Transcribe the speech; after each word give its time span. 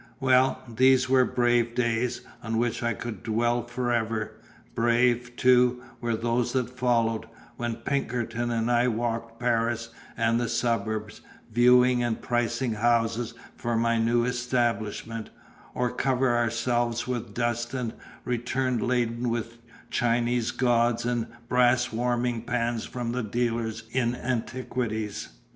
Well, 0.19 0.63
these 0.67 1.07
were 1.07 1.25
brave 1.25 1.75
days, 1.75 2.21
on 2.41 2.57
which 2.57 2.81
I 2.81 2.95
could 2.95 3.21
dwell 3.21 3.61
forever. 3.61 4.31
Brave, 4.73 5.35
too, 5.35 5.83
were 5.99 6.15
those 6.15 6.53
that 6.53 6.71
followed, 6.71 7.27
when 7.57 7.75
Pinkerton 7.75 8.49
and 8.49 8.71
I 8.71 8.87
walked 8.87 9.39
Paris 9.39 9.89
and 10.17 10.39
the 10.39 10.49
suburbs, 10.49 11.21
viewing 11.53 12.01
and 12.01 12.19
pricing 12.19 12.73
houses 12.73 13.35
for 13.55 13.77
my 13.77 13.99
new 13.99 14.25
establishment, 14.25 15.29
or 15.75 15.91
covered 15.91 16.35
ourselves 16.35 17.05
with 17.07 17.35
dust 17.35 17.75
and 17.75 17.93
returned 18.25 18.81
laden 18.81 19.29
with 19.29 19.59
Chinese 19.91 20.49
gods 20.49 21.05
and 21.05 21.27
brass 21.47 21.93
warming 21.93 22.41
pans 22.41 22.85
from 22.85 23.11
the 23.11 23.21
dealers 23.21 23.83
in 23.91 24.15
antiquities. 24.15 25.29